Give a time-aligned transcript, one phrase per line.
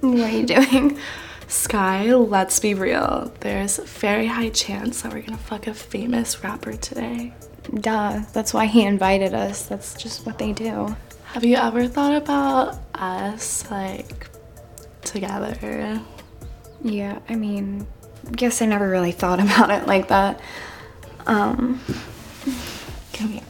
[0.00, 0.98] What are you doing?
[1.48, 3.32] Sky, let's be real.
[3.40, 7.32] There's a very high chance that we're gonna fuck a famous rapper today.
[7.74, 9.64] Duh, that's why he invited us.
[9.66, 10.94] That's just what they do.
[11.32, 14.28] Have you ever thought about us, like,
[15.02, 16.02] together?
[16.82, 17.86] Yeah, I mean,
[18.32, 20.40] guess I never really thought about it like that.
[21.26, 21.80] Um,
[23.14, 23.42] come here.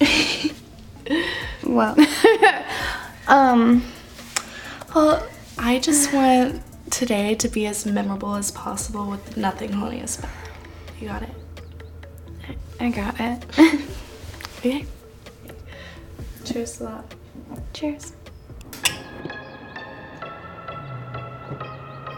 [1.64, 1.96] well,
[3.28, 3.82] um,
[4.94, 5.26] Well,
[5.58, 10.30] I just want today to be as memorable as possible with nothing holding us back.
[11.00, 11.30] You got it?
[12.80, 13.44] I got it.
[14.64, 14.86] Okay.
[16.44, 17.14] Cheers to that.
[17.72, 18.12] Cheers.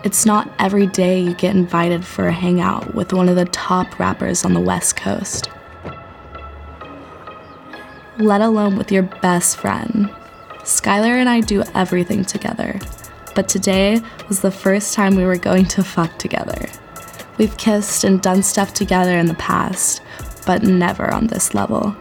[0.05, 3.99] It's not every day you get invited for a hangout with one of the top
[3.99, 5.49] rappers on the West Coast.
[8.19, 10.15] Let alone with your best friend.
[10.65, 12.81] Skylar and I do everything together,
[13.35, 16.67] but today was the first time we were going to fuck together.
[17.37, 20.01] We've kissed and done stuff together in the past,
[20.47, 21.95] but never on this level.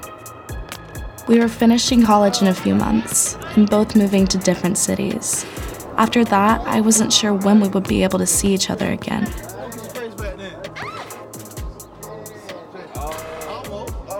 [1.27, 5.45] We were finishing college in a few months and both moving to different cities.
[5.97, 9.29] After that, I wasn't sure when we would be able to see each other again.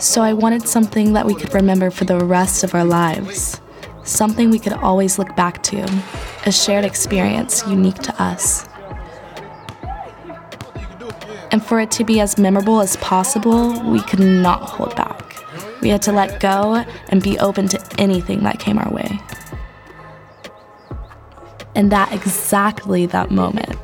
[0.02, 3.62] So I wanted something that we could remember for the rest of our lives.
[4.14, 6.04] Something we could always look back to.
[6.46, 8.68] A shared experience unique to us.
[11.52, 15.44] And for it to be as memorable as possible, we could not hold back.
[15.82, 19.20] We had to let go and be open to anything that came our way.
[21.74, 23.76] And that exactly that moment,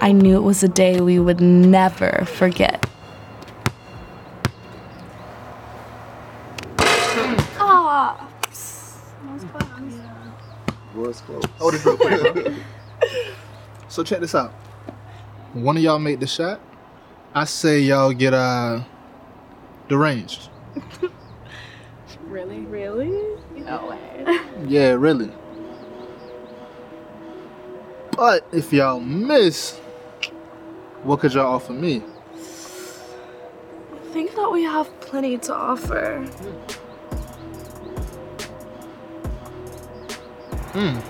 [0.00, 2.84] I knew it was a day we would never forget.
[10.98, 11.44] Was close.
[11.58, 12.52] Hold this real quick.
[13.88, 14.50] so check this out.
[15.52, 16.60] One of y'all make the shot,
[17.34, 18.82] I say y'all get uh
[19.88, 20.50] deranged.
[22.28, 22.60] Really?
[22.60, 23.38] Really?
[23.56, 24.38] No way.
[24.66, 25.30] Yeah, really.
[28.14, 29.78] But if y'all miss,
[31.04, 32.02] what could y'all offer me?
[32.34, 36.28] I think that we have plenty to offer.
[40.78, 41.00] Hmm,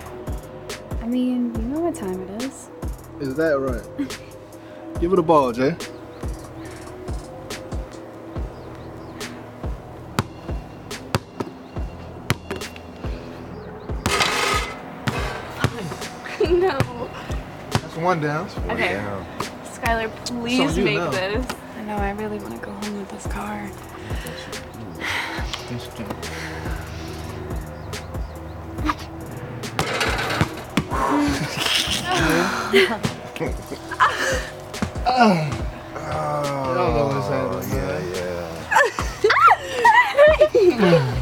[1.02, 2.70] I mean, you know what time it is.
[3.20, 3.84] is that right?
[4.98, 5.76] Give it a ball, Jay.
[16.48, 16.78] no.
[17.70, 18.48] That's one down.
[18.70, 19.04] Okay.
[19.64, 21.10] Skylar, please you make now.
[21.10, 21.46] this.
[21.76, 23.70] I know, I really want to go home with this car.
[32.70, 32.74] I
[36.74, 37.78] don't know what's happening.
[40.78, 41.14] man.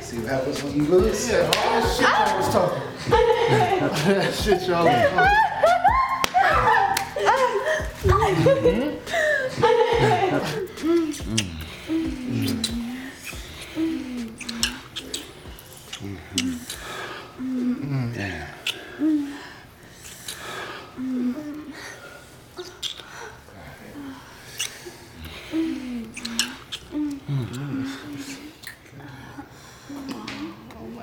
[0.00, 1.28] See what happens when you lose?
[1.28, 2.82] Yeah, all that shit y'all was talking.
[3.82, 4.94] All that shit y'all was
[8.64, 9.27] talking.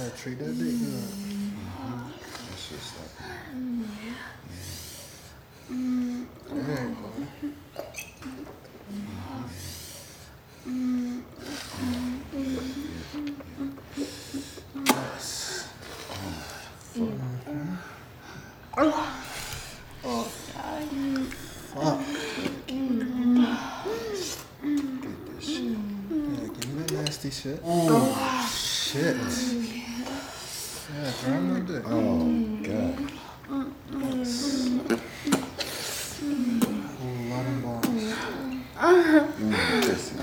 [0.00, 1.08] Yeah, treat that dick good.
[2.48, 3.12] That's just like.
[6.66, 7.08] There you go.
[14.86, 15.68] Yes.
[21.74, 21.98] Fuck.
[24.66, 25.78] Get this shit.
[26.10, 27.58] Yeah, give me that nasty shit.
[27.64, 29.16] Oh, shit.
[29.16, 29.28] Yes.
[31.24, 31.84] Right on the dick.
[31.86, 32.24] Oh,
[32.64, 32.94] God.
[36.22, 37.86] Ooh, lot of balls.
[39.00, 40.16] Mm, pussy.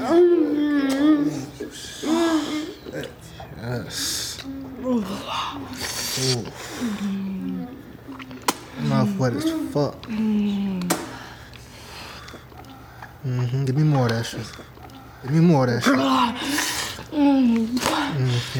[3.59, 4.37] Yes.
[4.83, 5.03] Ooh.
[8.87, 9.95] Mouth wet as fuck.
[13.25, 13.65] Mm-hmm.
[13.65, 14.47] Give me more of that shit.
[15.23, 15.97] Give me more of that shit.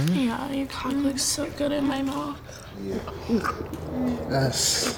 [0.10, 2.40] Yeah, your cock looks so good in my mouth.
[4.30, 4.98] Yes.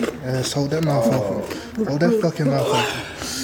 [0.00, 1.86] Yes, hold that mouth open.
[1.86, 3.43] Hold that fucking mouth open.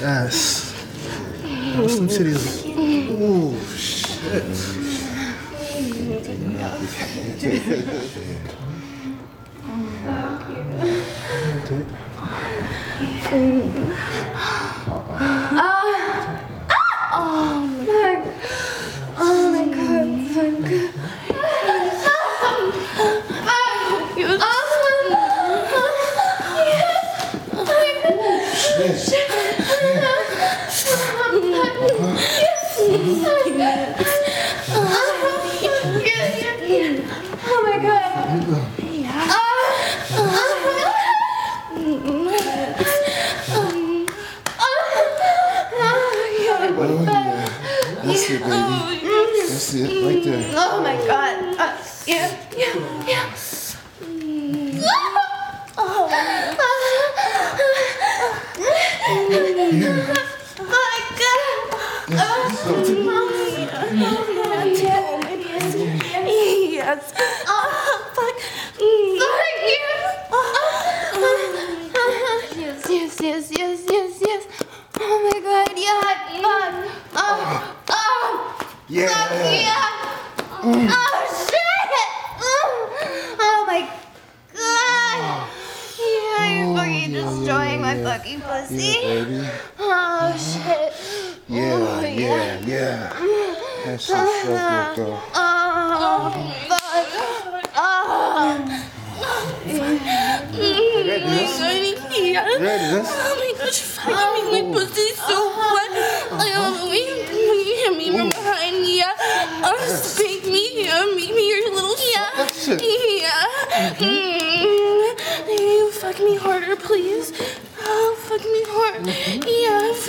[0.00, 0.72] Yes.
[1.76, 2.64] Those some titties.
[3.20, 4.44] Ooh, shit.
[13.32, 14.09] Oh
[46.80, 48.48] That's it, baby.
[49.48, 50.52] That's it, right there.
[50.56, 51.36] Oh my god.
[51.60, 52.74] Uh, yeah, yeah,
[53.06, 53.26] yeah.
[66.80, 67.12] Yes.
[67.46, 68.36] Oh, fuck.
[69.20, 69.84] Fuck you.
[72.56, 74.42] Yes, yes, yes, yes, yes, yes.
[75.02, 76.20] Oh my god, yeah, fuck.
[77.14, 78.30] Oh, oh.
[78.88, 79.08] Yeah.
[79.52, 79.88] Yeah.
[80.62, 81.92] Oh shit!
[82.40, 82.68] Oh,
[83.40, 83.80] oh my
[84.52, 85.20] god!
[85.98, 88.76] Yeah, you're fucking destroying my fucking pussy.
[88.76, 89.48] Yeah, baby.
[89.78, 90.92] Oh shit!
[91.50, 93.10] Yeah, Oh, yeah, yeah.
[93.84, 94.14] That shit's so
[94.46, 95.18] good, girl.
[95.34, 97.10] Oh fuck!
[97.74, 98.86] Oh.
[102.30, 102.46] Yeah.
[102.54, 103.08] Ready, this?
[103.10, 105.90] Oh my gosh, fucking make my pussy so wet.
[106.38, 108.86] Like, oh, will you, will you hit me from behind?
[108.86, 109.10] Yeah.
[109.66, 110.84] Oh, spank me.
[110.84, 112.30] Yeah, make me your little yeah.
[112.36, 112.80] that shit.
[112.80, 113.98] Yeah.
[113.98, 115.18] Mm.
[115.50, 117.32] You fuck me harder, please.
[117.82, 119.06] Oh, fuck me hard.
[119.06, 119.39] Yeah,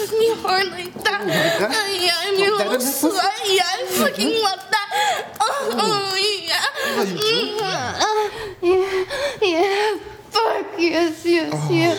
[0.08, 1.22] fuck me hard like that.
[1.28, 1.62] that?
[1.62, 3.08] Uh, yeah, I'm your little in the pussy?
[3.08, 3.40] slut.
[3.46, 4.90] Yeah, I fucking love that.
[5.42, 7.02] Oh, oh yeah.
[7.02, 7.58] Mm.
[8.62, 9.06] Yeah,
[9.42, 9.98] yeah.
[10.30, 11.98] Fuck yes, yes, yes.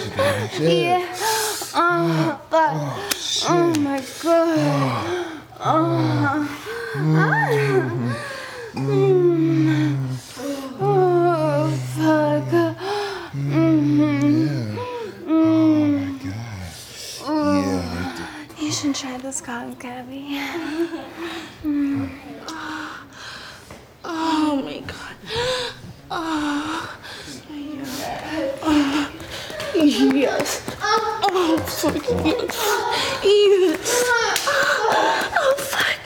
[0.61, 1.07] Yeah.
[1.75, 2.75] Oh fuck.
[3.51, 4.59] Oh my god.
[5.61, 6.49] Oh.
[10.81, 12.53] Oh fuck.
[17.35, 18.29] Yeah, right there.
[18.59, 18.71] You
[19.53, 20.41] should try this cotton Gabby.
[24.05, 25.17] Oh my god.
[26.11, 26.99] Oh.
[28.63, 29.09] Oh.
[29.75, 30.63] Yes.
[30.81, 32.57] Oh, fuck yes.
[33.25, 34.05] Yes.
[35.37, 36.03] Oh, fuck.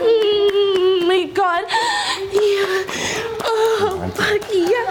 [0.00, 1.64] Mm, my god.
[2.32, 2.84] Yeah.
[3.44, 4.90] Oh, fuck yeah.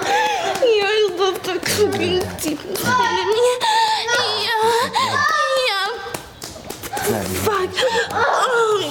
[0.63, 3.74] Yeah, I love the cooking deep inside of me.
[7.05, 7.69] Fuck.
[8.11, 8.81] Oh,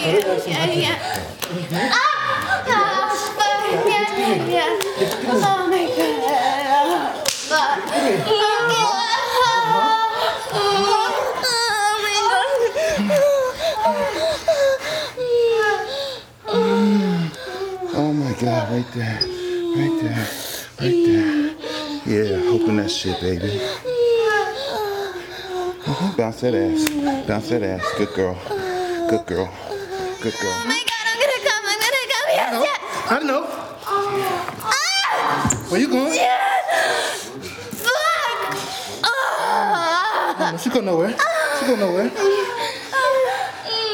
[0.00, 0.96] yeah, yeah.
[1.92, 3.74] Ah, ah, uh,
[4.48, 4.80] yeah.
[5.42, 6.20] Oh my god.
[17.92, 19.20] Oh my God, right there.
[19.76, 20.26] Right there.
[20.80, 21.30] Right there.
[22.06, 23.60] Yeah, open that shit, baby.
[26.16, 27.26] Bounce that ass.
[27.26, 27.84] Bounce that ass.
[27.98, 28.38] Good girl.
[29.10, 29.79] Good girl.
[30.20, 30.52] Good girl.
[30.52, 32.28] Oh my god, I'm gonna come, I'm gonna come.
[32.28, 32.78] Yes, yes.
[33.10, 33.42] I know.
[33.88, 35.48] Ah!
[35.70, 36.12] Where you going?
[37.72, 38.52] Fuck!
[39.02, 40.56] Ah!
[40.62, 41.16] She go nowhere.
[41.58, 42.10] She go nowhere.
[42.12, 42.20] Oh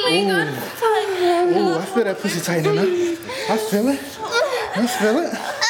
[0.02, 1.06] my god, fuck.
[1.54, 2.88] Ooh, I feel that pussy tightening up.
[3.48, 4.00] I feel it.
[4.74, 5.30] I feel it.
[5.32, 5.62] Ah!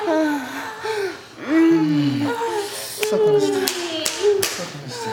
[0.00, 0.40] Ah!
[3.10, 3.68] Suck on this dick.
[4.42, 5.12] Suck on this dick.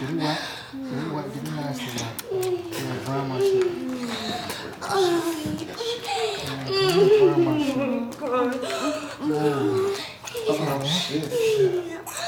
[0.00, 0.40] Get it wet.
[0.72, 1.26] Get it wet.
[1.34, 2.14] Get it nasty wet.
[2.72, 3.66] Yeah, brown my shit.
[6.70, 6.96] Yeah,
[10.56, 11.28] brown my shit.